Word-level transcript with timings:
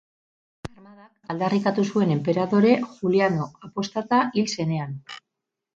Armadak 0.75 1.33
aldarrikatu 1.33 1.85
zuen 1.93 2.15
enperadore 2.15 2.73
Juliano 2.97 3.49
Apostata 3.71 4.25
hil 4.41 4.53
zenean. 4.59 5.03